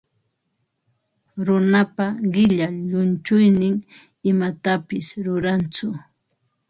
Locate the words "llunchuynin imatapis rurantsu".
2.89-5.87